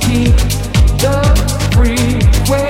keep 0.00 0.36
the 0.98 1.20
freeway. 1.74 2.69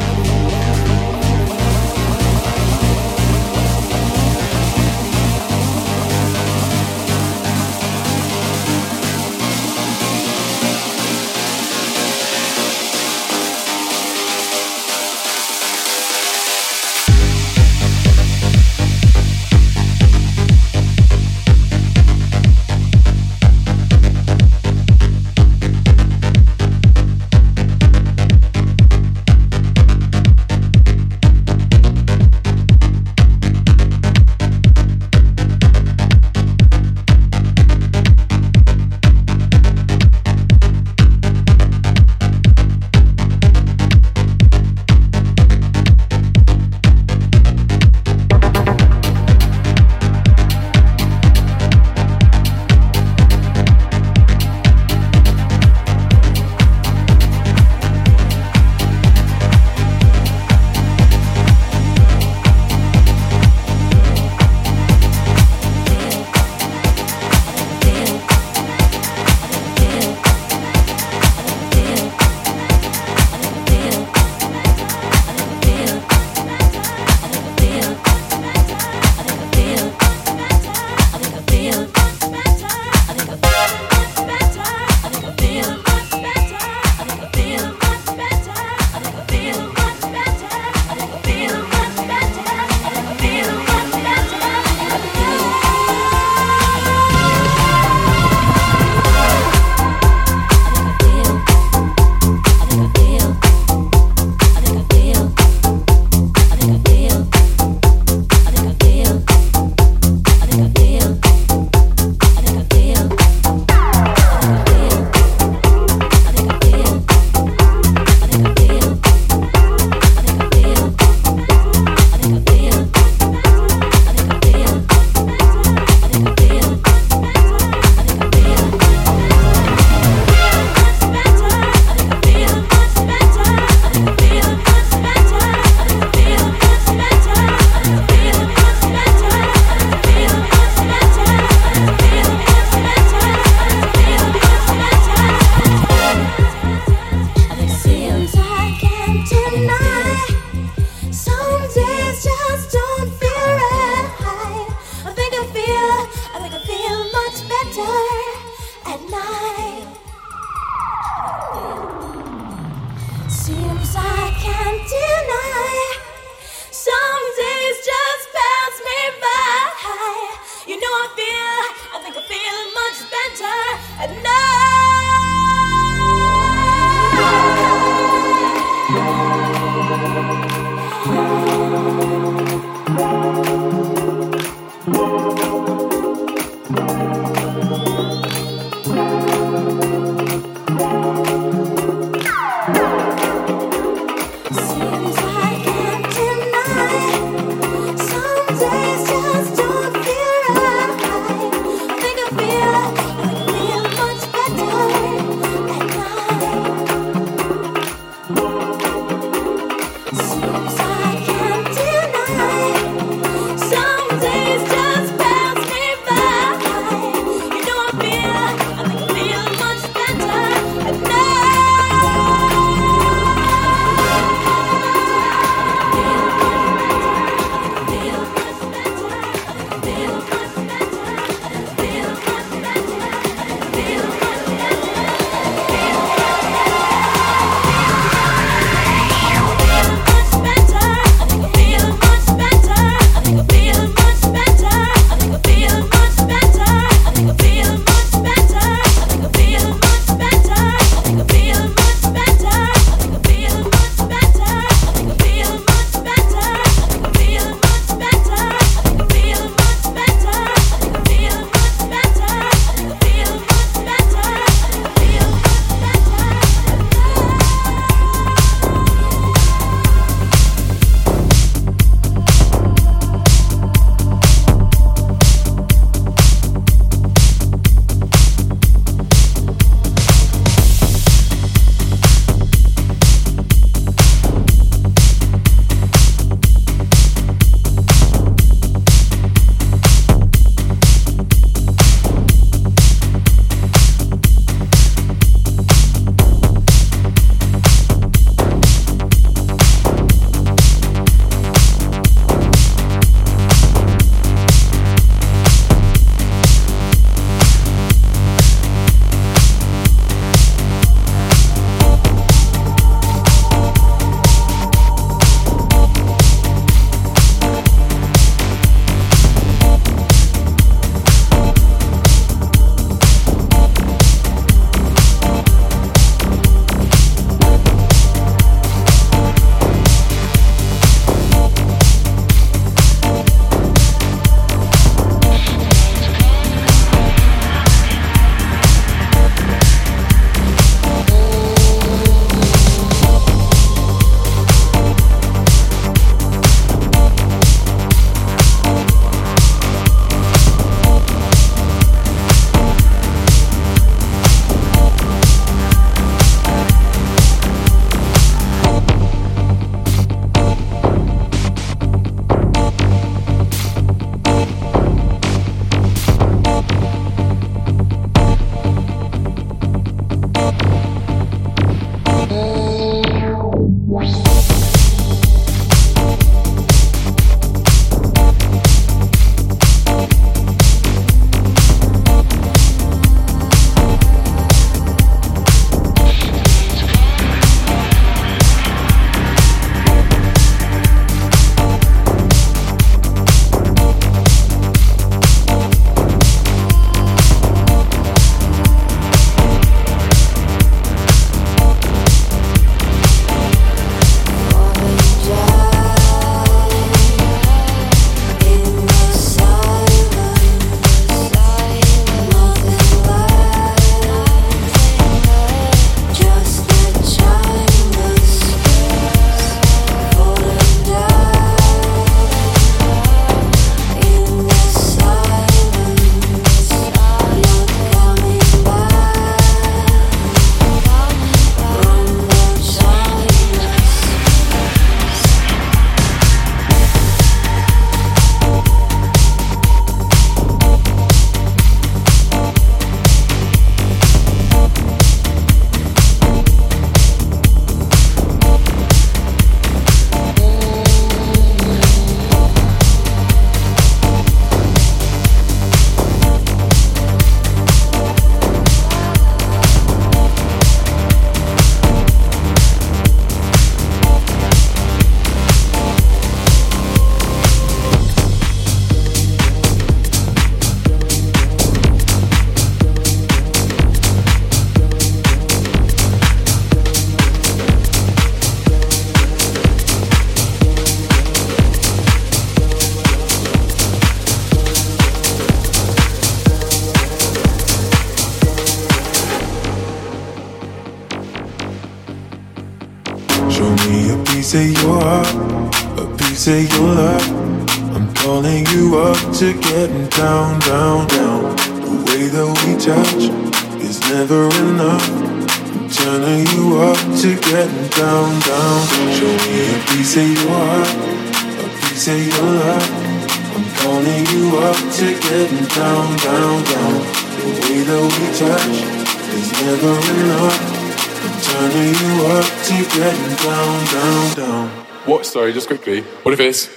Quickly. 526.41 526.70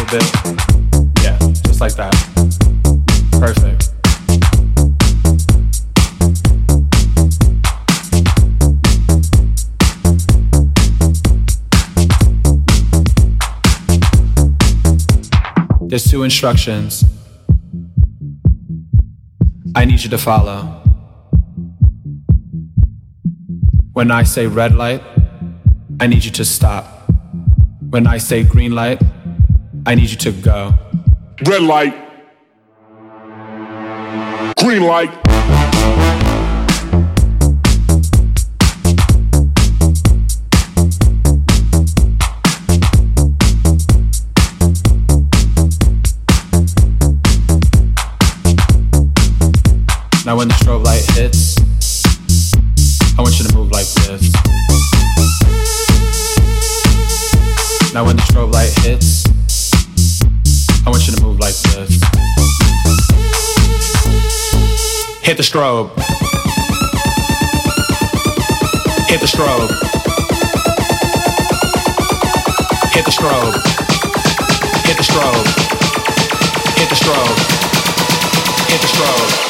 Little 0.00 0.18
bit. 0.18 1.22
Yeah, 1.22 1.38
just 1.64 1.80
like 1.80 1.94
that. 1.96 2.12
Perfect. 3.32 3.90
There's 15.88 16.04
two 16.08 16.22
instructions 16.22 17.04
I 19.74 19.84
need 19.84 20.02
you 20.02 20.10
to 20.10 20.18
follow. 20.18 20.76
When 23.92 24.10
I 24.10 24.22
say 24.22 24.46
red 24.46 24.74
light, 24.74 25.02
I 25.98 26.06
need 26.06 26.24
you 26.24 26.30
to 26.30 26.44
stop. 26.44 26.86
When 27.90 28.06
I 28.06 28.18
say 28.18 28.44
green 28.44 28.72
light, 28.72 29.02
I 29.86 29.94
need 29.94 30.10
you 30.10 30.16
to 30.16 30.32
go. 30.32 30.74
Red 31.46 31.62
light. 31.62 31.94
Green 34.58 34.82
light. 34.82 35.29
Hit 65.30 65.36
the 65.36 65.44
strobe. 65.44 65.90
Hit 69.08 69.20
the 69.20 69.28
strobe. 69.28 69.70
Hit 72.92 73.04
the 73.04 73.12
strobe. 73.12 73.54
Hit 74.84 74.96
the 74.96 75.04
strobe. 75.04 75.46
Hit 76.78 76.88
the 76.88 76.96
strobe. 76.96 77.38
Hit 78.70 78.80
the 78.80 78.88
strobe. 78.88 79.49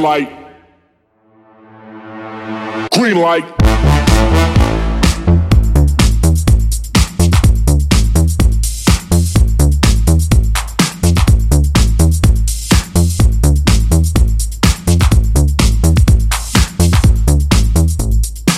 Red 0.00 0.02
light. 0.02 0.30
Green 2.92 3.18
light. 3.18 3.44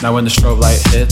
Now 0.01 0.15
when 0.15 0.25
the 0.25 0.31
strobe 0.31 0.61
light 0.61 0.81
hits, 0.89 1.12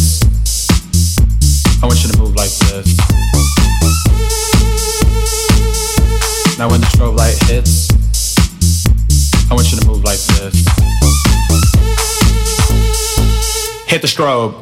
Hit 14.00 14.16
the 14.16 14.22
strobe. 14.22 14.52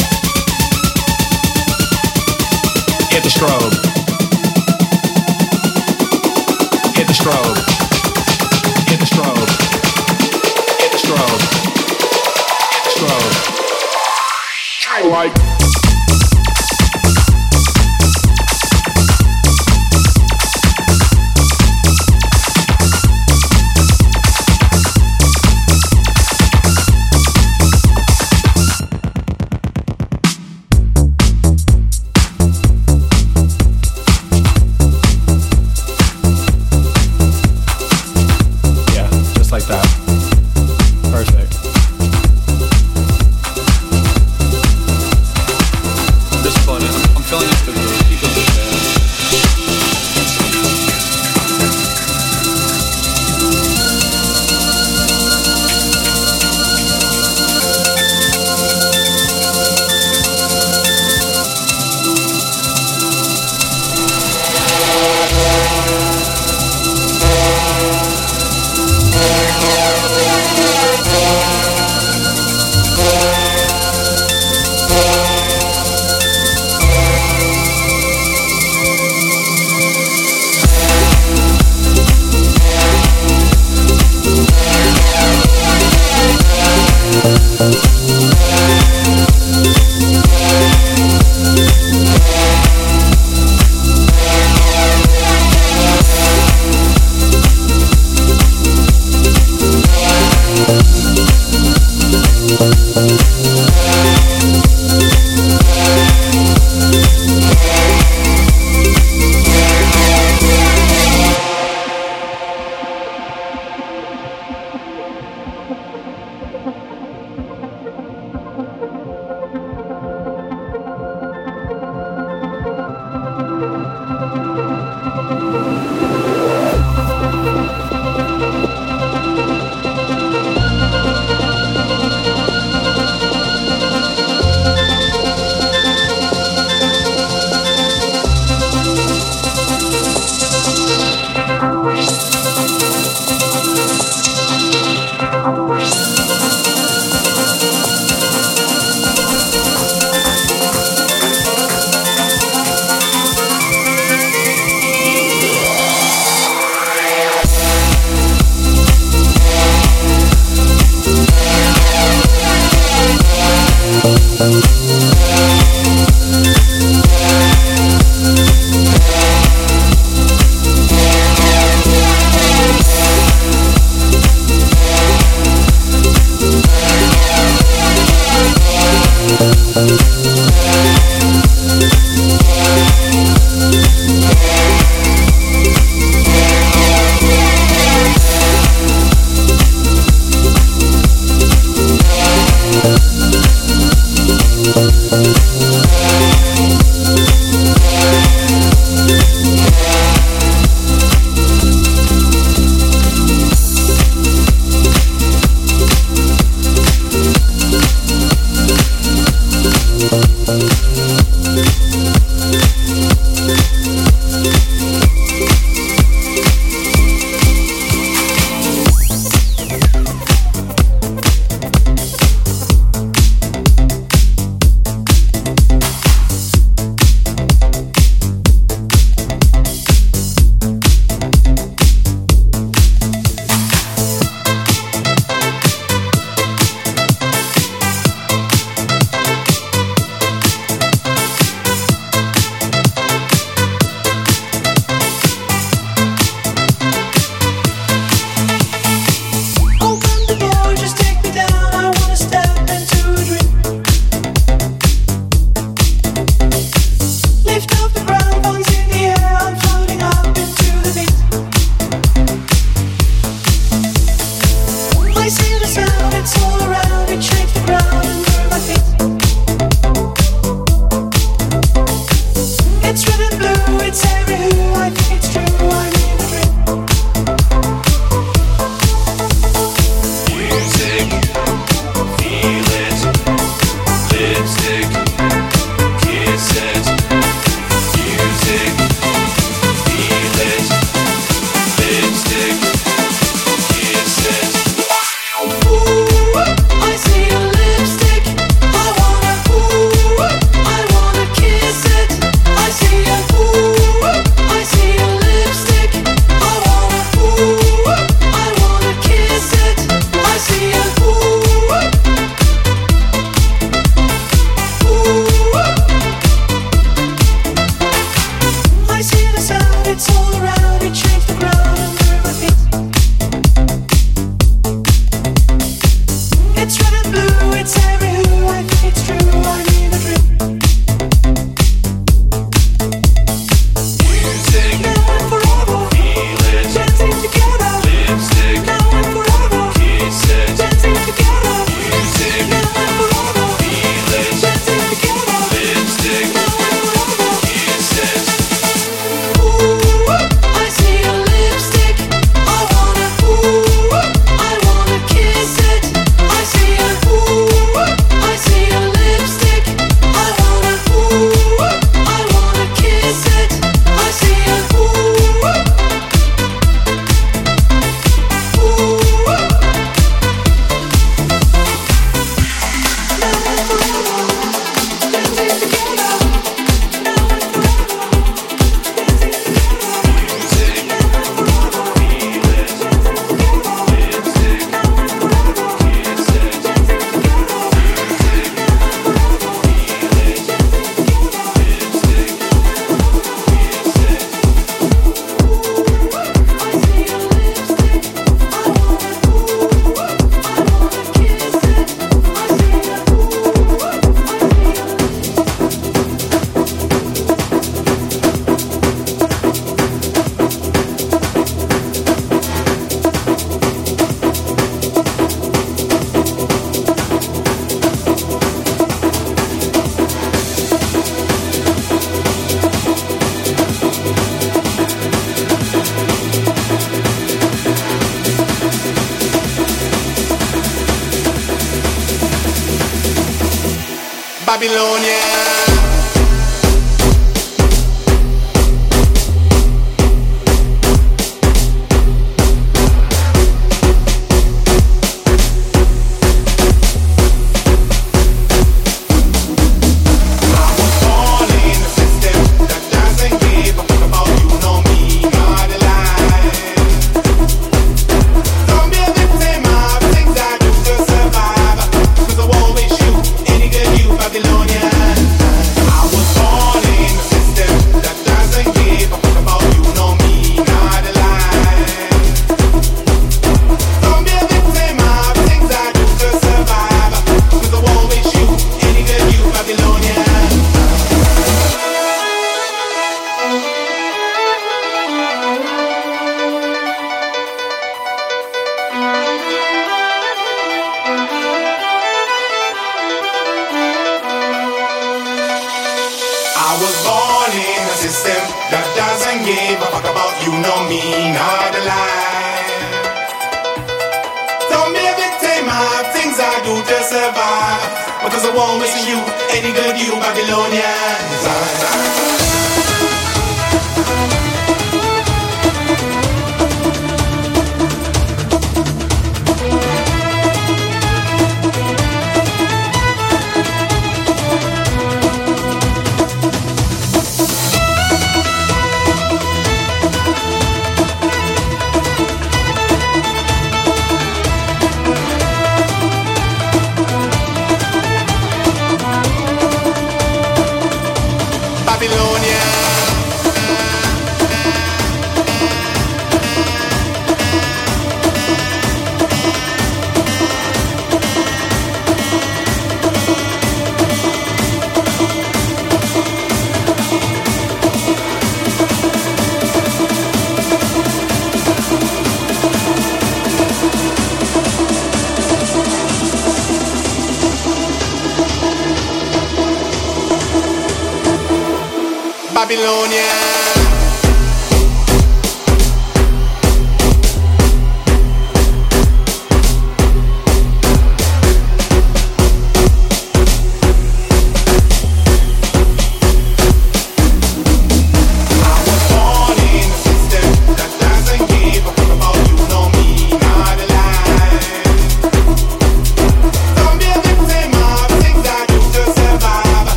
Hit 3.13 3.23
the 3.23 3.29
strobe. 3.29 3.78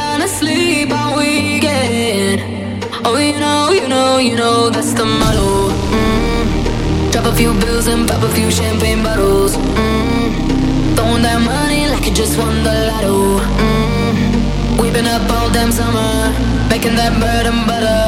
Asleep 0.00 0.90
on 0.90 1.16
weekend. 1.16 2.40
Oh, 3.04 3.16
you 3.16 3.38
know, 3.38 3.70
you 3.70 3.88
know, 3.88 4.18
you 4.18 4.36
know 4.36 4.68
that's 4.70 4.92
the 4.92 5.04
motto. 5.04 5.70
Mm. 5.94 7.12
Drop 7.12 7.26
a 7.26 7.34
few 7.34 7.52
bills 7.54 7.86
and 7.86 8.08
pop 8.08 8.22
a 8.22 8.28
few 8.34 8.50
champagne 8.50 9.02
bottles. 9.02 9.56
Mm. 9.56 10.96
Throwing 10.96 11.22
that 11.22 11.40
money 11.40 11.88
like 11.88 12.04
you 12.06 12.12
just 12.12 12.36
won 12.38 12.62
the 12.62 12.74
lotto. 12.90 13.38
Mm. 13.62 14.80
We've 14.80 14.92
been 14.92 15.06
up 15.06 15.30
all 15.30 15.50
damn 15.50 15.72
summer, 15.72 16.10
making 16.68 16.96
that 16.96 17.12
bread 17.20 17.46
and 17.46 17.66
butter. 17.66 18.02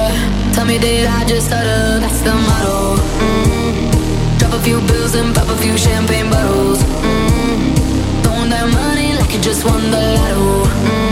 Tell 0.55 0.66
me, 0.66 0.78
did 0.78 1.07
I 1.07 1.24
just 1.24 1.47
stutter? 1.47 2.01
That's 2.01 2.20
the 2.20 2.34
motto. 2.34 2.97
Mm. 3.24 4.39
Drop 4.39 4.53
a 4.53 4.61
few 4.61 4.80
bills 4.91 5.14
and 5.14 5.34
pop 5.34 5.49
a 5.49 5.57
few 5.57 5.76
champagne 5.78 6.28
bottles. 6.30 6.82
Mm. 6.82 8.22
Throwing 8.22 8.51
that 8.51 8.68
money 8.72 9.14
like 9.14 9.32
you 9.32 9.41
just 9.41 9.64
won 9.64 9.80
the 9.91 10.03
lotto. 10.18 10.68
Mm. 10.84 11.07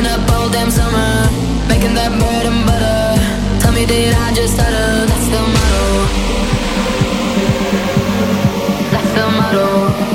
Been 0.00 0.08
up 0.08 0.30
all 0.32 0.48
damn 0.48 0.70
summer, 0.70 1.28
making 1.68 1.92
that 1.92 2.08
bread 2.18 2.46
and 2.46 2.64
butter. 2.64 3.20
Tell 3.60 3.70
me, 3.70 3.84
did 3.84 4.14
I 4.14 4.32
just 4.32 4.54
stutter? 4.54 5.04
That's 5.04 5.28
the 5.28 5.42
motto. 5.54 6.08
That's 8.92 9.12
the. 9.12 9.26
Motto. 9.30 10.09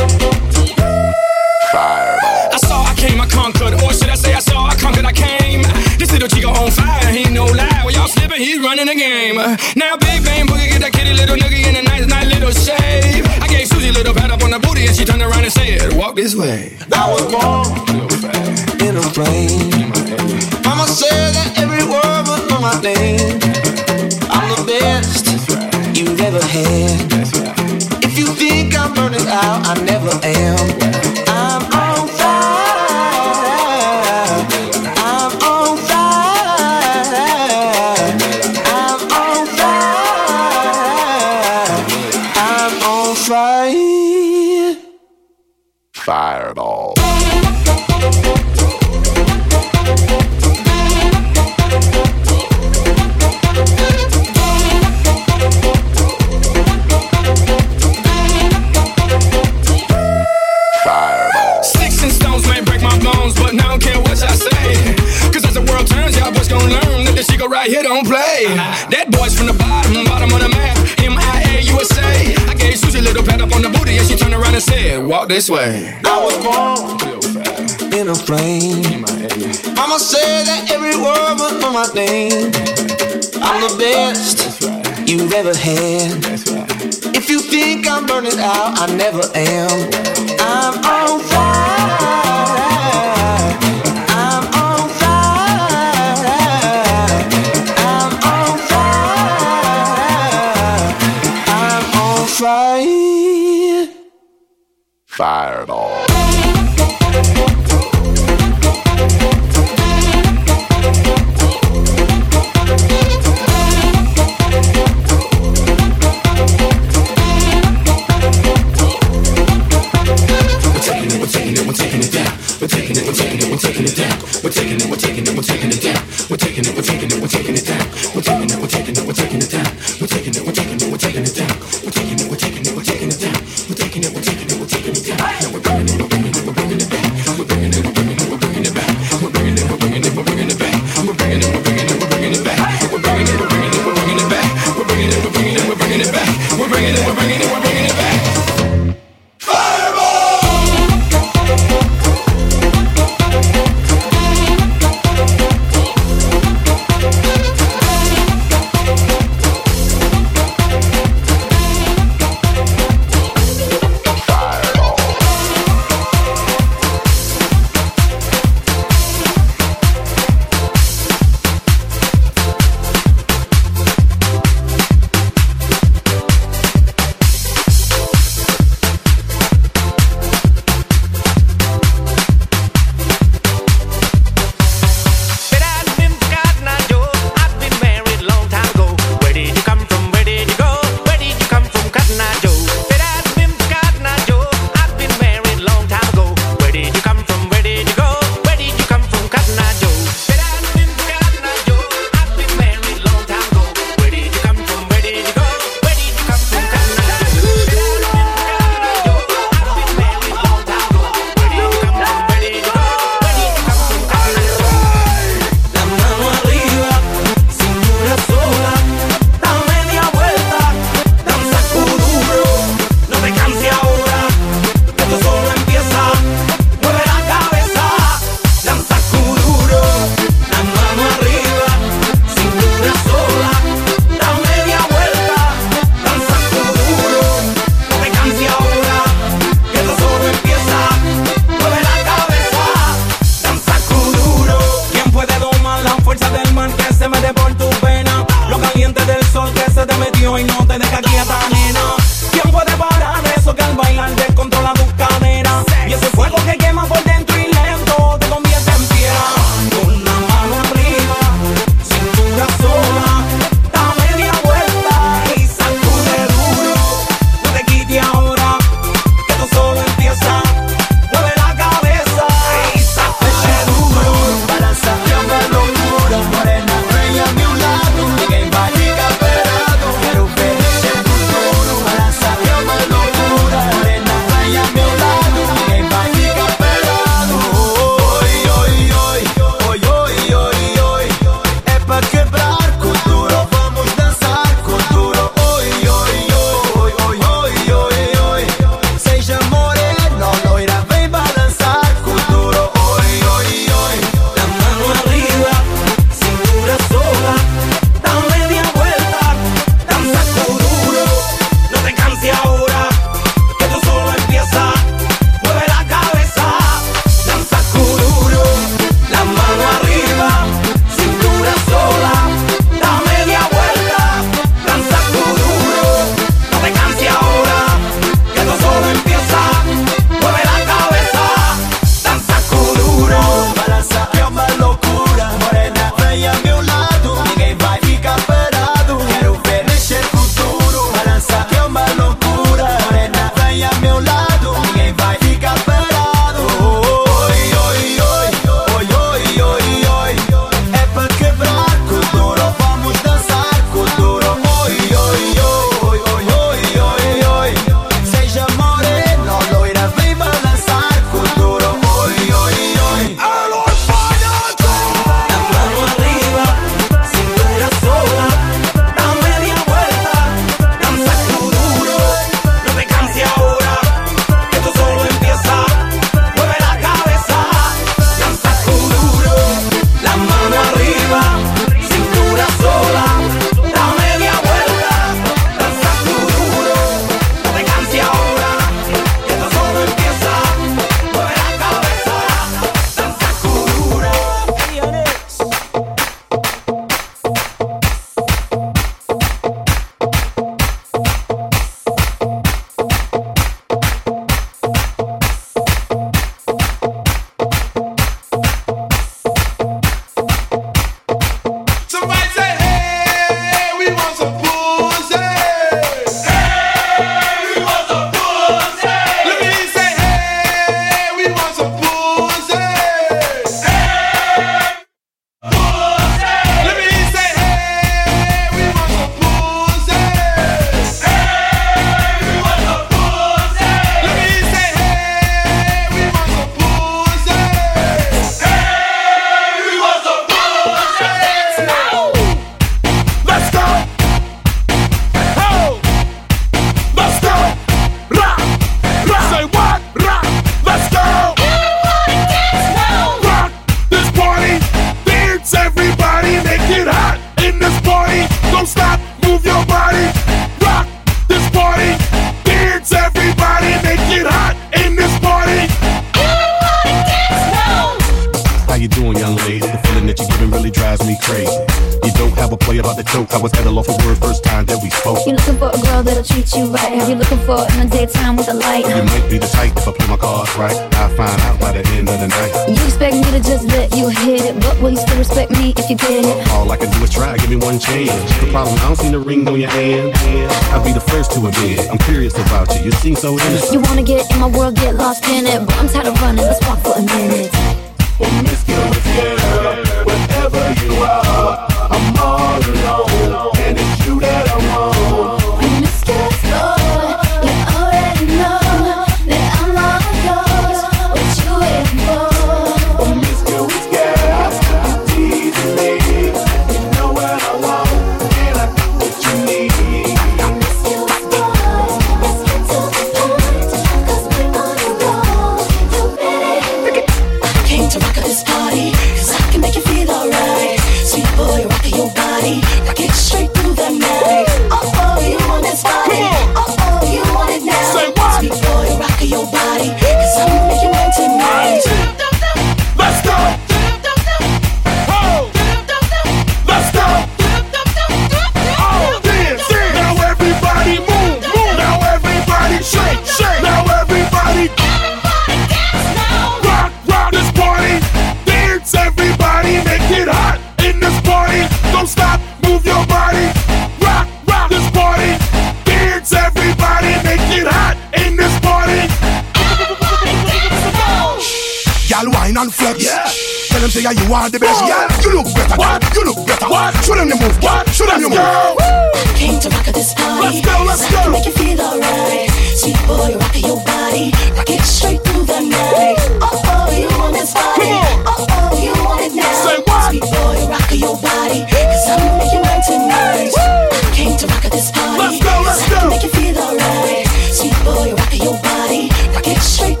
Tell 573.71 573.79
them 573.79 573.89
say 573.89 574.03
yeah, 574.03 574.11
you 574.11 574.27
are 574.33 574.49
the 574.49 574.59
best. 574.59 574.83
Whoa. 574.83 574.91
Yeah, 574.91 575.07
you 575.23 575.31
look 575.31 575.47
better. 575.55 575.79
What? 575.79 576.03
You 576.11 576.23
look 576.27 576.43
better. 576.45 576.67
What? 576.67 576.91
Show 577.07 577.15
them 577.15 577.29
the 577.31 577.39
move. 577.39 577.55
What? 577.63 577.87
Show 577.89 578.05
them 578.05 578.19
the 578.21 578.27
move. 578.27 578.35
Woo. 578.35 578.99
Came 579.39 579.59
to 579.63 579.69
rock 579.71 579.87
at 579.87 579.95
this 579.95 580.13
party. 580.13 580.43
Let's 580.43 580.59
go. 580.59 580.75
Let's 580.83 581.05
go. 581.07 581.31
Make 581.31 581.47
you 581.47 581.55
feel 581.55 581.79
alright, 581.79 582.51
sweet 582.75 582.99
boy. 583.07 583.31
Rock 583.39 583.55
your 583.55 583.79
body. 583.87 584.35
Rock 584.59 584.69
it 584.69 584.83
straight 584.83 585.23
through 585.23 585.47
the 585.47 585.63
night. 585.63 586.19
Woo. 586.19 586.43
Oh 586.43 586.51
oh, 586.51 586.91
you 586.91 587.07
want 587.15 587.31
this 587.31 587.55
body? 587.55 587.95
Oh 588.27 588.43
oh, 588.43 588.75
you 588.75 588.91
want 589.07 589.23
it 589.23 589.33
now? 589.39 589.47
Say 589.63 589.79
what? 589.87 590.11
Sweet 590.11 590.27
boy, 590.27 590.59
rock 590.67 590.91
your 590.91 591.15
body. 591.23 591.63
Cause 591.71 592.05
I'm 592.11 592.43
making 592.43 592.61
mine 592.67 592.83
tonight. 592.83 593.55
Woo. 593.55 594.11
Came 594.11 594.35
to 594.35 594.45
rock 594.51 594.67
at 594.67 594.71
this 594.75 594.91
party. 594.91 595.15
Let's 595.15 595.39
go. 595.39 595.53
Let's 595.63 595.83
go. 595.87 595.99
Make 596.11 596.23
you 596.27 596.31
feel 596.35 596.59
alright, 596.59 597.23
sweet 597.55 597.77
boy. 597.87 598.11
Rock 598.19 598.35
your 598.35 598.59
body. 598.59 599.07
Rock 599.31 599.47
it 599.47 599.63
straight. 599.63 600.00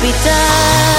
Capitales, 0.00 0.89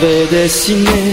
J'avais 0.00 0.26
dessiné 0.26 1.07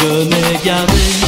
Şöyle 0.00 0.56
geldi 0.64 1.19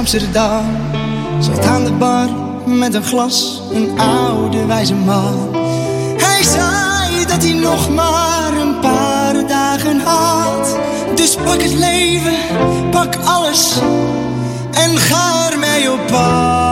Amsterdam. 0.00 0.64
Zat 1.38 1.64
aan 1.64 1.84
de 1.84 1.92
bar 1.92 2.28
met 2.66 2.94
een 2.94 3.02
glas, 3.02 3.62
een 3.72 4.00
oude 4.00 4.66
wijze 4.66 4.94
man. 4.94 5.56
Hij 6.16 6.42
zei 6.42 7.26
dat 7.26 7.42
hij 7.42 7.52
nog 7.52 7.90
maar 7.90 8.52
een 8.52 8.78
paar 8.80 9.46
dagen 9.46 10.00
had. 10.00 10.78
Dus 11.14 11.34
pak 11.34 11.62
het 11.62 11.72
leven, 11.72 12.34
pak 12.90 13.16
alles 13.24 13.78
en 14.70 14.96
ga 14.96 15.50
ermee 15.50 15.92
op 15.92 16.06
pad. 16.06 16.69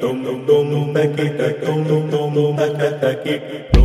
Don't 0.00 0.22
don't 0.22 0.46
don't 0.46 0.70
don't 0.70 0.92
don't 0.92 1.16
don't 1.16 1.58
don't 1.64 1.88
don't 1.88 2.10
don't 2.10 2.34
don't 2.34 2.56
don't 2.56 3.00
don't 3.00 3.75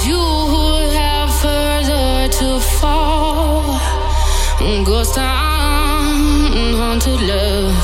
You 0.00 0.18
have 0.98 1.30
further 1.40 2.26
to 2.38 2.60
fall. 2.60 3.78
Ghost 4.84 5.14
town, 5.14 6.74
haunted 6.80 7.20
love. 7.20 7.76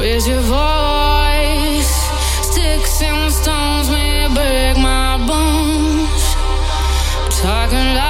Raise 0.00 0.26
your 0.28 0.40
voice. 0.40 1.92
Sticks 2.48 3.02
and 3.02 3.32
stones 3.32 3.90
may 3.90 4.28
break 4.32 4.78
my 4.78 5.18
bones. 5.26 6.24
Talking 7.42 7.94
like 7.94 8.07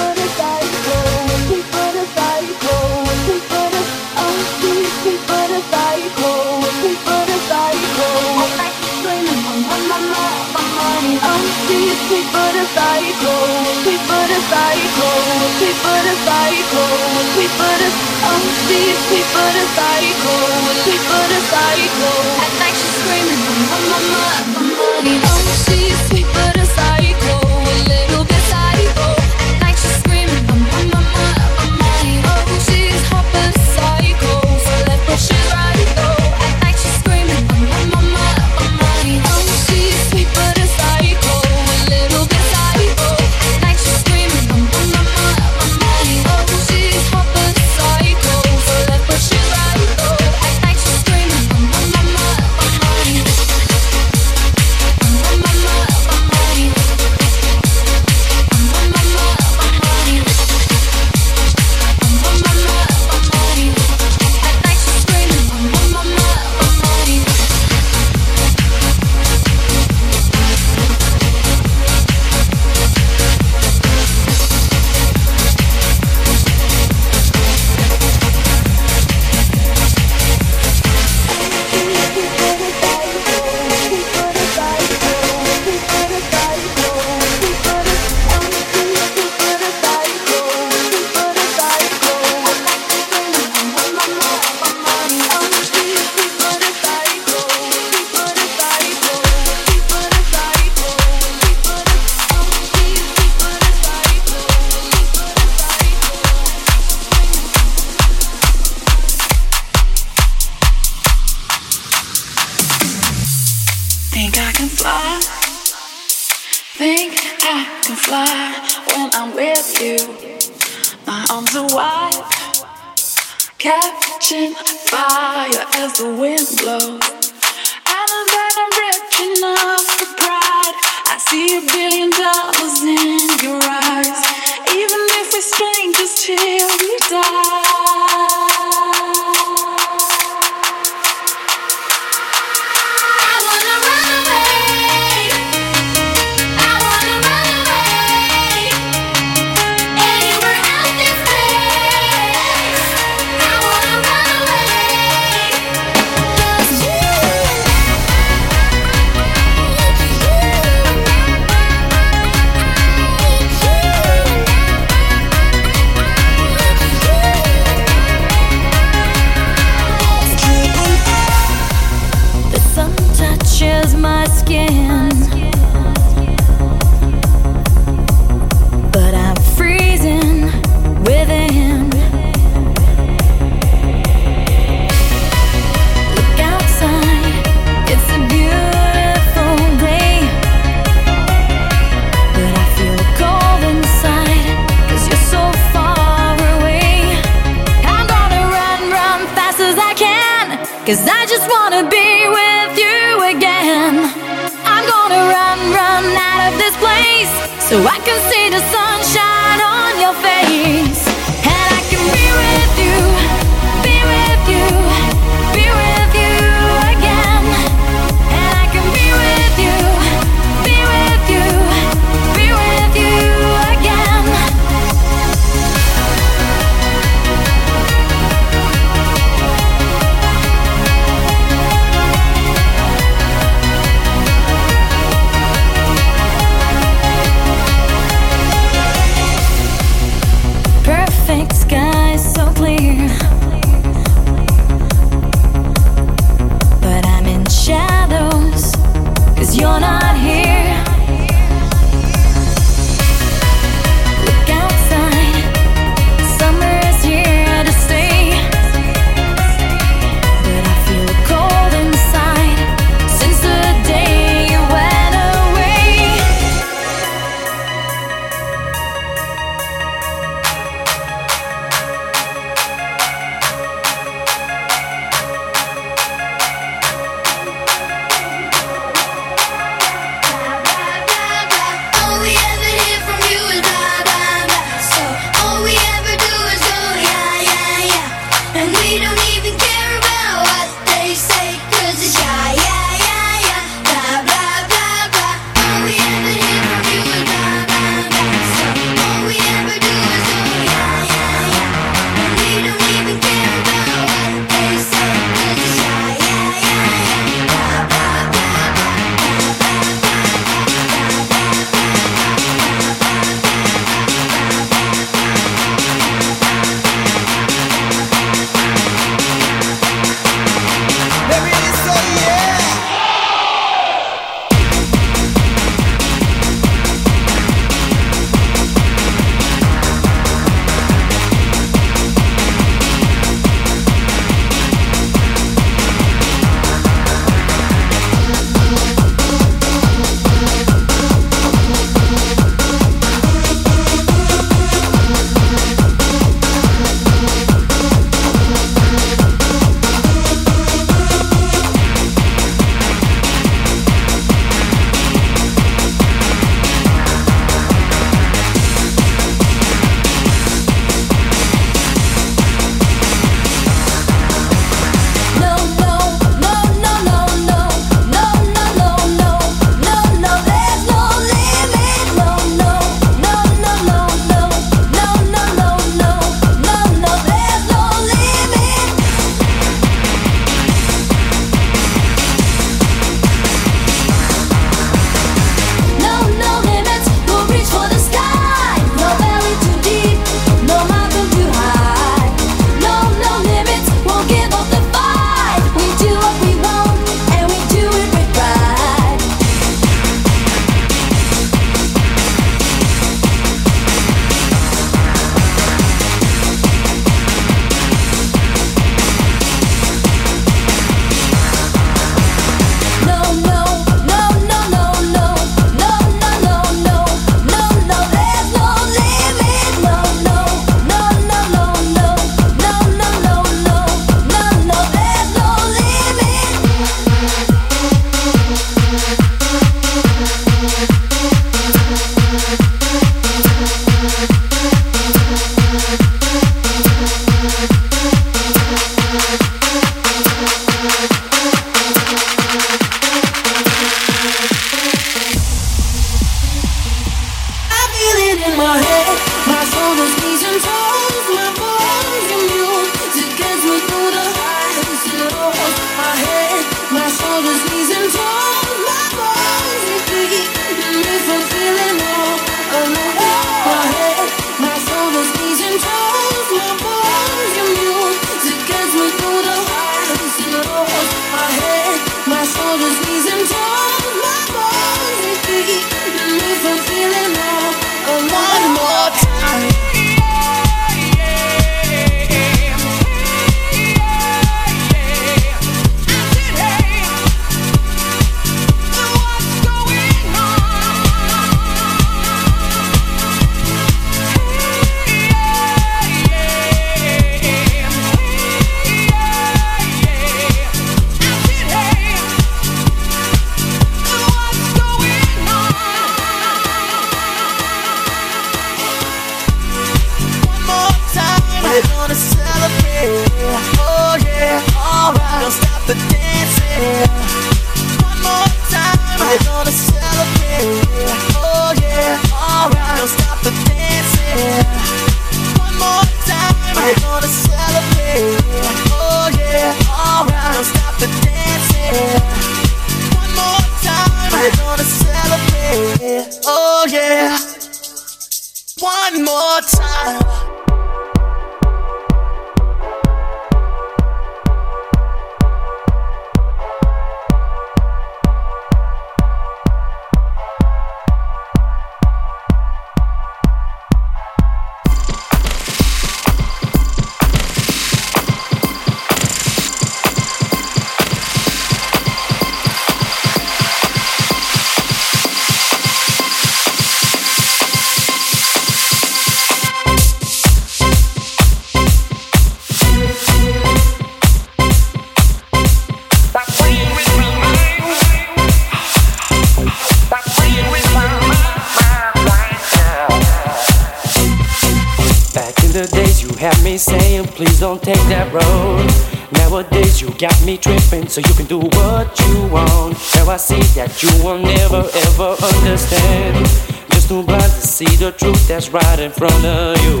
so 591.12 591.20
you 591.20 591.34
can 591.34 591.44
do 591.44 591.58
what 591.58 592.18
you 592.20 592.48
want. 592.48 592.96
Now 593.16 593.28
I 593.28 593.36
see 593.36 593.60
that 593.76 594.02
you 594.02 594.08
will 594.24 594.38
never 594.38 594.80
ever 594.80 595.36
understand. 595.44 596.46
Just 596.88 597.08
too 597.08 597.22
blind 597.22 597.52
to 597.52 597.60
see 597.60 597.96
the 597.96 598.12
truth 598.12 598.48
that's 598.48 598.70
right 598.70 598.98
in 598.98 599.10
front 599.10 599.44
of 599.44 599.76
you. 599.84 600.00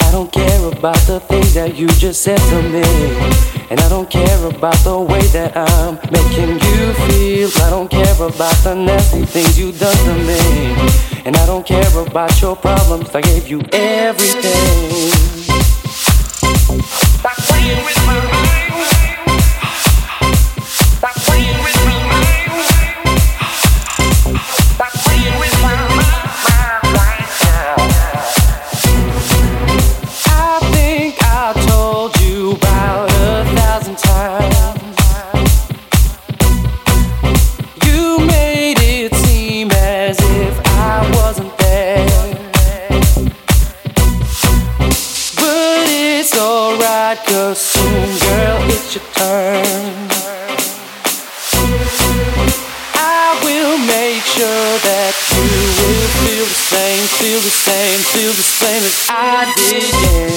I 0.00 0.10
don't 0.10 0.32
care 0.32 0.66
about 0.66 0.98
the 1.06 1.20
things 1.20 1.54
that 1.54 1.76
you 1.76 1.86
just 1.86 2.22
said 2.22 2.40
to 2.50 2.60
me. 2.60 2.82
And 3.70 3.78
I 3.78 3.88
don't 3.88 4.10
care 4.10 4.44
about 4.44 4.74
the 4.82 4.98
way 4.98 5.22
that 5.30 5.56
I'm 5.56 5.94
making 6.10 6.58
you 6.58 6.92
feel. 7.06 7.48
I 7.62 7.70
don't 7.70 7.88
care 7.88 8.16
about 8.16 8.56
the 8.64 8.74
nasty 8.74 9.24
things 9.24 9.56
you 9.56 9.70
done 9.70 9.94
to 9.94 10.14
me. 10.26 10.74
And 11.24 11.36
I 11.36 11.46
don't 11.46 11.64
care 11.64 11.98
about 12.04 12.42
your 12.42 12.56
problems. 12.56 13.14
I 13.14 13.20
gave 13.20 13.46
you 13.46 13.62
everything. 13.70 15.22
The 58.36 58.42
same 58.42 58.82
as 58.82 59.06
I 59.10 59.52
did. 59.56 59.92
Yeah. 59.92 60.31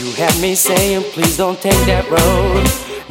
You 0.00 0.12
had 0.12 0.38
me 0.40 0.54
saying, 0.54 1.02
please 1.12 1.36
don't 1.36 1.60
take 1.60 1.78
that 1.86 2.04
road. 2.10 2.64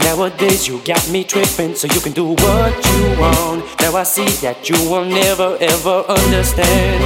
Nowadays, 0.06 0.68
you 0.68 0.80
got 0.86 1.02
me 1.10 1.24
tripping, 1.24 1.74
so 1.74 1.88
you 1.88 2.00
can 2.00 2.12
do 2.12 2.36
what 2.38 2.74
you 2.74 3.20
want. 3.20 3.66
Now 3.82 3.96
I 3.96 4.04
see 4.04 4.28
that 4.46 4.70
you 4.70 4.78
will 4.90 5.06
never 5.06 5.58
ever 5.60 6.06
understand. 6.06 7.02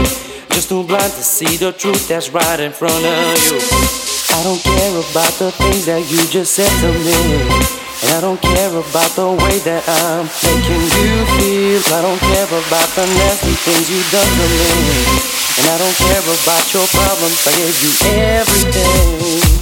Just 0.51 0.69
too 0.69 0.83
blind 0.83 1.14
to 1.14 1.24
see 1.24 1.56
the 1.56 1.72
truth 1.72 2.08
that's 2.08 2.30
right 2.32 2.59
in 2.59 2.72
front 2.72 3.06
of 3.06 3.24
you. 3.48 3.56
I 4.35 4.43
don't 4.43 4.59
care 4.59 4.95
about 4.99 5.33
the 5.40 5.51
things 5.51 5.85
that 5.85 6.03
you 6.11 6.19
just 6.27 6.56
said 6.56 6.72
to 6.83 6.91
me. 6.91 7.19
And 8.03 8.09
I 8.16 8.19
don't 8.19 8.41
care 8.41 8.72
about 8.72 9.11
the 9.16 9.32
way 9.32 9.59
that 9.64 9.83
I'm 9.88 10.27
making 10.43 10.83
you 10.91 11.11
feel. 11.40 11.80
I 11.93 12.01
don't 12.03 12.19
care 12.19 12.51
about 12.51 12.90
the 12.99 13.06
nasty 13.06 13.56
things 13.64 13.88
you 13.88 14.01
done 14.11 14.27
to 14.27 14.48
me. 14.59 14.72
And 15.59 15.66
I 15.72 15.77
don't 15.80 15.98
care 16.03 16.25
about 16.25 16.66
your 16.74 16.88
problems. 16.91 17.40
I 17.48 17.51
gave 17.56 17.75
you 17.80 17.91
everything. 18.17 19.59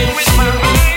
Stop 0.00 0.14
playing 0.14 0.89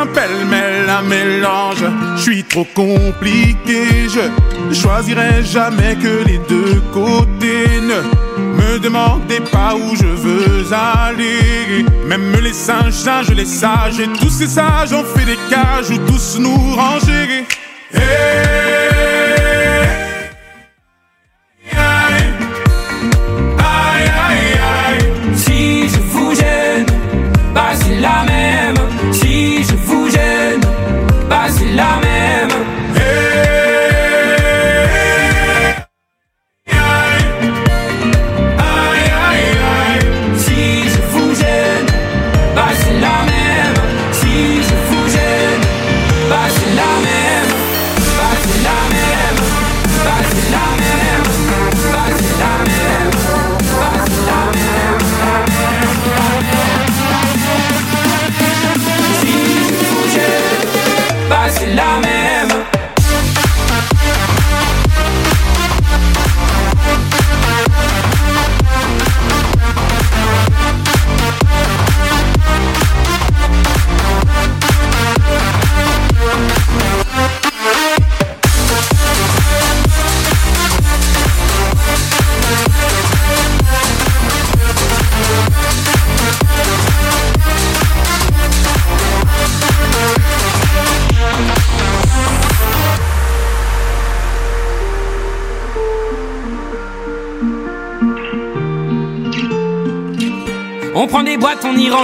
un 0.00 0.06
pêle-mêle, 0.06 0.88
un 0.88 1.02
mélange. 1.02 1.84
Je 2.16 2.22
suis 2.22 2.44
trop 2.44 2.66
compliqué, 2.74 4.08
je 4.08 4.74
choisirai 4.74 5.42
jamais 5.42 5.96
que 5.96 6.24
les 6.24 6.38
deux 6.48 6.80
côtés. 6.92 7.80
Ne 7.90 8.00
me 8.60 8.78
demandez 8.78 9.40
pas 9.52 9.74
où 9.74 9.96
je 9.96 10.06
veux 10.06 10.66
aller. 10.72 11.84
Même 12.06 12.32
les 12.40 12.52
singes, 12.52 12.92
singes, 12.92 13.30
les 13.30 13.44
sages, 13.44 13.98
et 13.98 14.08
tous 14.20 14.30
ces 14.30 14.46
sages 14.46 14.92
ont 14.92 15.04
fait 15.04 15.26
des 15.26 15.38
cages 15.50 15.90
où 15.90 15.98
tous 16.10 16.38
nous 16.38 16.74
ranger. 16.76 17.27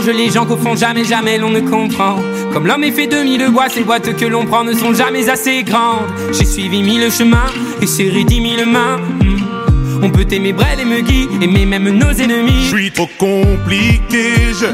Les 0.00 0.30
gens 0.30 0.44
qu'au 0.44 0.56
fond 0.56 0.74
jamais, 0.74 1.04
jamais 1.04 1.38
l'on 1.38 1.50
ne 1.50 1.60
comprend. 1.60 2.16
Comme 2.52 2.66
l'homme 2.66 2.84
est 2.84 2.90
fait 2.90 3.06
de 3.06 3.16
mille 3.22 3.48
boîtes, 3.50 3.72
ces 3.72 3.84
boîtes 3.84 4.16
que 4.16 4.24
l'on 4.24 4.44
prend 4.44 4.64
ne 4.64 4.72
sont 4.74 4.92
jamais 4.92 5.28
assez 5.28 5.62
grandes. 5.62 6.06
J'ai 6.32 6.44
suivi 6.44 6.82
mille 6.82 7.10
chemins 7.12 7.46
et 7.80 7.86
serré 7.86 8.24
dix 8.24 8.40
mille 8.40 8.66
mains. 8.66 8.98
Hmm. 8.98 10.02
On 10.02 10.10
peut 10.10 10.26
aimer 10.32 10.52
Brel 10.52 10.80
et 10.80 10.84
Muggy, 10.84 11.28
aimer 11.40 11.64
même 11.64 11.88
nos 11.90 12.10
ennemis. 12.10 12.64
Je 12.64 12.76
suis 12.76 12.90
trop 12.90 13.08
compliqué, 13.18 14.34
je 14.60 14.66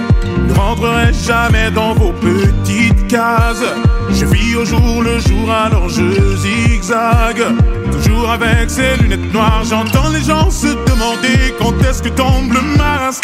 ne 0.48 0.52
rentrerai 0.54 1.12
jamais 1.12 1.70
dans 1.70 1.94
vos 1.94 2.12
petites 2.12 3.06
cases. 3.06 3.64
Je 4.10 4.24
vis 4.24 4.56
au 4.56 4.64
jour 4.64 5.02
le 5.02 5.18
jour, 5.20 5.50
alors 5.50 5.88
je 5.88 6.36
zigzague. 6.36 7.44
Toujours 7.92 8.30
avec 8.30 8.70
ces 8.70 8.96
lunettes 9.02 9.32
noires, 9.32 9.62
j'entends 9.68 10.08
les 10.08 10.24
gens 10.24 10.50
se 10.50 10.68
demander 10.68 11.54
quand 11.58 11.74
est-ce 11.88 12.02
que 12.02 12.08
tombe 12.08 12.52
le 12.52 12.78
masque. 12.78 13.19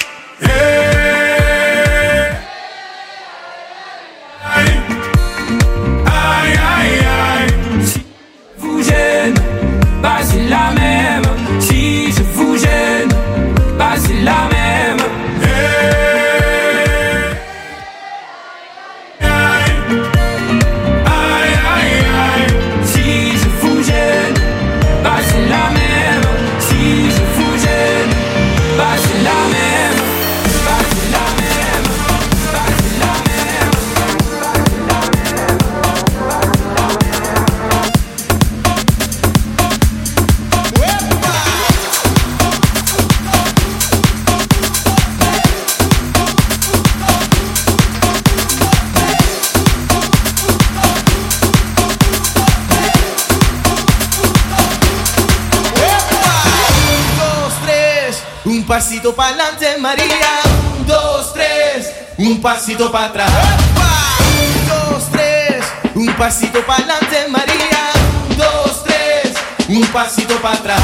Pasito 58.77 59.17
para 59.17 59.31
adelante, 59.31 59.79
María. 59.79 60.43
Un, 60.77 60.87
dos, 60.87 61.33
tres, 61.33 61.91
un 62.19 62.43
pasito 62.43 62.93
para 62.93 63.07
atrás. 63.07 63.31
Un, 63.33 64.69
dos, 64.69 65.11
tres, 65.13 65.65
un 65.95 66.15
pasito 66.15 66.61
para 66.67 66.85
adelante, 66.85 67.27
María. 67.31 67.93
Un, 68.29 68.37
dos, 68.37 68.85
tres, 68.85 69.33
un 69.69 69.87
pasito 69.87 70.37
para 70.43 70.57
atrás. 70.57 70.81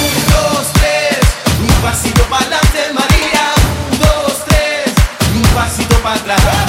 Un, 0.00 0.32
dos, 0.32 0.66
tres, 0.72 1.18
un 1.60 1.82
pasito 1.82 2.22
para 2.22 2.40
adelante, 2.46 2.80
María. 2.94 3.44
Un, 3.92 3.98
dos, 3.98 4.44
tres, 4.46 4.94
un 5.34 5.42
pasito 5.54 5.94
para 5.96 6.14
atrás. 6.14 6.67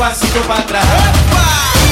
Pasito 0.00 0.40
para 0.48 0.60
atrás. 0.60 0.86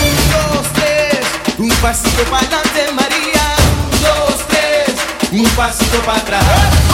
Un, 0.00 0.54
dos, 0.56 0.66
tres, 0.72 1.26
un 1.58 1.68
pasito 1.82 2.22
para 2.30 2.38
adelante, 2.38 2.92
María. 2.94 3.56
Un, 3.92 4.00
dos, 4.00 4.48
tres, 4.48 4.96
un 5.30 5.46
pasito 5.50 5.98
para 6.06 6.16
atrás. 6.16 6.87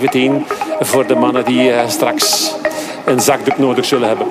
1.17 0.00 0.46
voor 0.80 1.06
de 1.06 1.14
mannen 1.14 1.44
die 1.44 1.72
eh, 1.72 1.88
straks 1.88 2.54
een 3.04 3.20
zakdoek 3.20 3.58
nodig 3.58 3.84
zullen 3.84 4.08
hebben. 4.08 4.26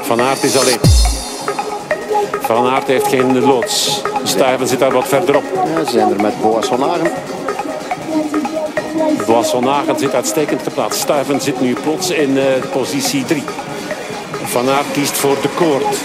Van 0.00 0.20
Aert 0.20 0.42
is 0.42 0.58
alleen. 0.58 0.78
Van 2.40 2.66
Aert 2.66 2.86
heeft 2.86 3.06
geen 3.06 3.40
loods. 3.40 4.02
Stuyven 4.22 4.68
zit 4.68 4.78
daar 4.78 4.92
wat 4.92 5.08
verderop. 5.08 5.44
Ja, 5.74 5.84
ze 5.84 5.90
zijn 5.90 6.10
er 6.10 6.22
met 6.22 6.40
Boas 6.40 6.66
van 6.66 6.82
Hagen. 6.82 7.10
Boas 9.26 9.50
van 9.50 9.66
Hagen 9.66 9.98
zit 9.98 10.14
uitstekend 10.14 10.62
geplaatst. 10.62 11.00
Stuyven 11.00 11.40
zit 11.40 11.60
nu 11.60 11.74
plots 11.82 12.10
in 12.10 12.38
eh, 12.38 12.44
positie 12.72 13.24
3. 13.24 13.42
Van 14.44 14.68
Aert 14.68 14.86
kiest 14.92 15.16
voor 15.16 15.36
de 15.42 15.48
koord. 15.48 15.96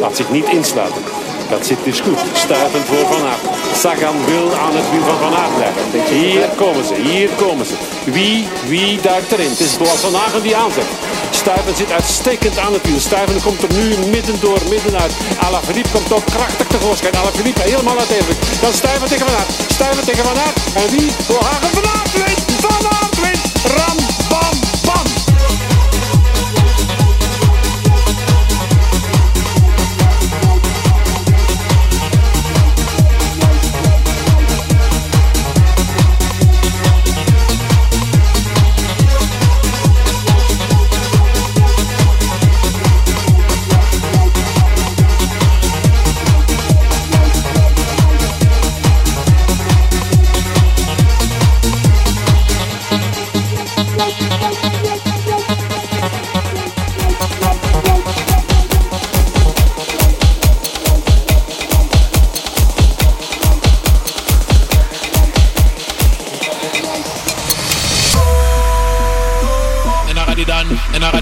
Laat 0.00 0.16
zich 0.16 0.30
niet 0.30 0.48
insluiten. 0.48 1.02
Dat 1.50 1.66
zit 1.66 1.84
dus 1.84 2.00
goed. 2.00 2.18
Stuivend 2.32 2.84
voor 2.84 3.06
Van 3.06 3.26
Aert. 3.26 3.61
Sagan 3.74 4.24
wil 4.24 4.54
aan 4.54 4.74
het 4.76 4.90
wiel 4.90 5.04
van 5.04 5.18
Van 5.18 5.34
Aert 5.36 5.54
blijven. 5.56 6.14
Hier 6.14 6.48
komen 6.56 6.84
ze, 6.84 6.94
hier 6.94 7.28
komen 7.36 7.66
ze. 7.66 7.74
Wie, 8.04 8.48
wie 8.66 9.00
duikt 9.00 9.32
erin? 9.32 9.50
Het 9.50 9.60
is 9.60 9.76
Boas 9.76 10.00
van 10.00 10.14
Hagen 10.14 10.42
die 10.42 10.56
aanzet. 10.56 10.84
Stuiven 11.30 11.76
zit 11.76 11.92
uitstekend 11.92 12.58
aan 12.58 12.72
het 12.72 12.86
wiel. 12.86 13.00
Stuiven 13.00 13.42
komt 13.42 13.62
er 13.62 13.72
nu 13.74 13.96
midden 14.10 14.40
door, 14.40 14.58
midden 14.68 15.00
uit. 15.00 15.12
Alaphilippe 15.46 15.90
komt 15.92 16.12
ook 16.12 16.24
krachtig 16.24 16.66
tevoorschijn. 16.66 17.16
Alaphilippe 17.16 17.60
helemaal 17.60 17.98
uiteindelijk. 17.98 18.40
Dan 18.60 18.72
Stuiven 18.72 19.08
tegen 19.08 19.26
Van 19.26 19.36
Aert. 19.36 19.50
Stuiven 19.72 20.04
tegen 20.04 20.24
Van 20.24 20.38
Aert. 20.44 20.58
En 20.74 20.88
wie? 20.96 21.10
Voor 21.26 21.42
Hagen 21.42 21.70
Van 21.76 21.86
Aert 21.96 22.12
wint. 22.12 22.40
Van 22.66 22.84
Aert 22.96 23.20
wint. 23.20 23.44
Ram, 23.76 23.98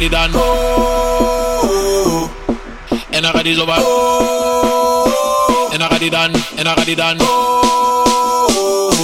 dan, 0.08 0.30
en 0.30 0.32
dan 0.32 0.40
gaat 1.60 2.32
hij 2.32 2.48
dan. 2.48 2.48
En 3.10 3.22
dan 3.22 3.32
gaat 3.32 3.44
hij 3.44 3.54
zo 3.54 3.64
wat. 3.64 3.76
En 5.72 5.78
dan 5.78 5.88
gaat 5.88 6.00
hij 6.00 6.08
dan, 6.08 6.32
en 6.56 6.64
dan 6.64 6.76
gaat 6.76 6.86
hij 6.86 6.94
dan. 6.94 7.18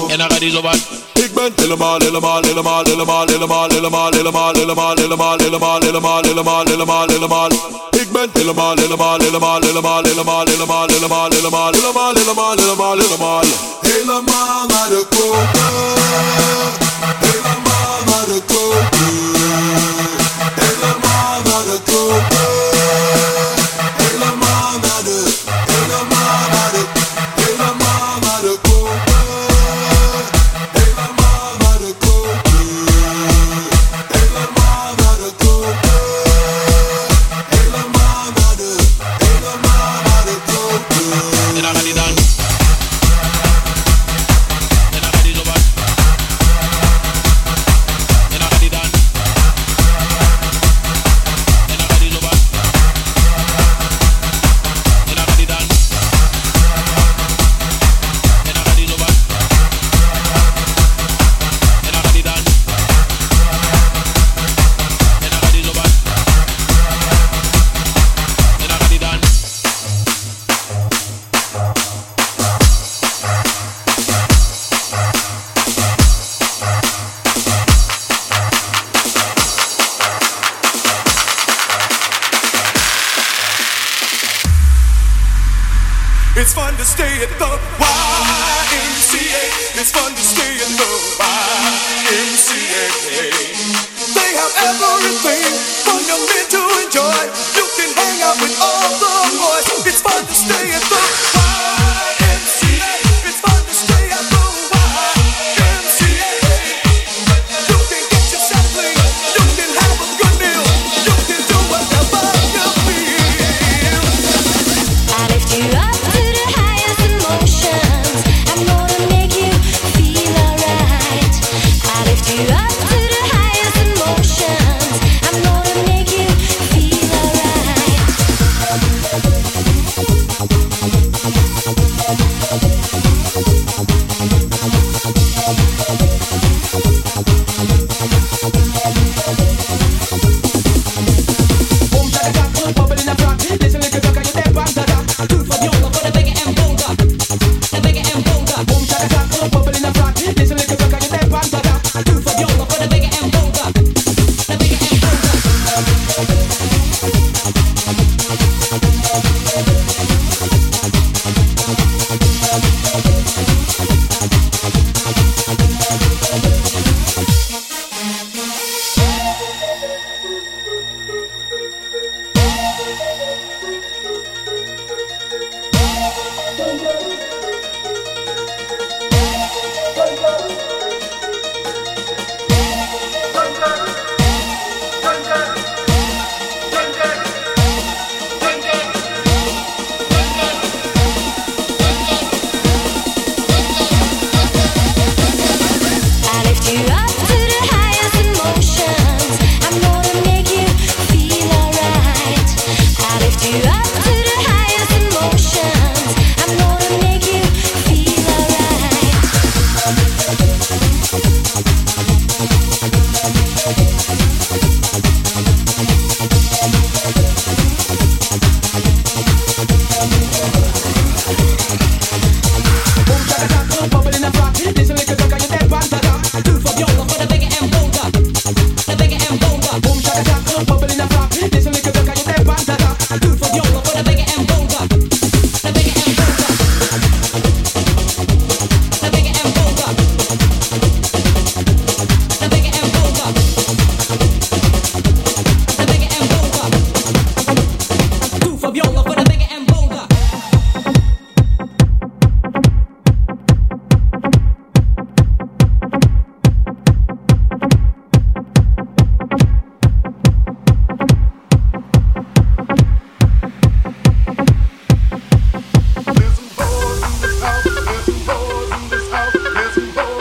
En 0.08 0.18
dan 0.18 0.30
gaat 0.30 0.40
hij 0.40 0.50
zo 0.50 0.62
wat. 0.62 0.78
Ik 1.12 1.34
ben 1.34 1.52
helemaal, 1.56 1.98
helemaal, 1.98 2.42
helemaal, 2.42 2.84
helemaal, 2.84 3.26
helemaal, 3.26 3.68
helemaal, 3.68 4.10
helemaal, 4.10 4.52
helemaal, 4.54 4.94
helemaal, 4.96 5.36
helemaal, 5.36 5.80
helemaal, 5.80 6.22
helemaal, 6.22 6.64
helemaal, 6.64 7.06
helemaal. 7.06 7.48
Ik 7.90 8.12
ben 8.12 8.30
helemaal, 8.32 8.76
helemaal, 8.76 9.18
helemaal, 9.18 9.60
helemaal, 9.60 10.02
helemaal, 10.02 10.44
helemaal, 10.44 10.86
helemaal, 10.86 11.28
helemaal, 11.30 11.72
helemaal, 11.72 12.12
helemaal, 12.12 12.56
helemaal, 12.56 12.96
helemaal. 12.96 13.42
Helemaal 13.80 14.66
naar 14.66 14.88
de 14.88 15.06
koper. 15.10 15.48
Helemaal 17.20 17.98
naar 18.06 18.26
de 18.26 18.42
koper. 18.46 18.95